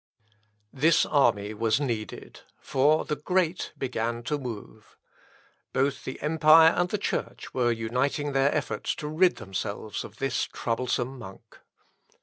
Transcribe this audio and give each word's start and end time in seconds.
This 0.73 1.05
army 1.05 1.53
was 1.53 1.79
needed; 1.79 2.39
for 2.59 3.05
the 3.05 3.15
great 3.17 3.71
began 3.77 4.23
to 4.23 4.39
move. 4.39 4.97
Both 5.73 6.05
the 6.05 6.19
empire 6.23 6.71
and 6.73 6.89
the 6.89 6.97
Church 6.97 7.53
were 7.53 7.71
uniting 7.71 8.31
their 8.31 8.51
efforts 8.51 8.95
to 8.95 9.07
rid 9.07 9.35
themselves 9.35 10.03
of 10.03 10.15
this 10.17 10.45
troublesome 10.45 11.19
monk. 11.19 11.59